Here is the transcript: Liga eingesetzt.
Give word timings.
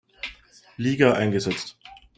Liga 0.79 1.13
eingesetzt. 1.13 1.77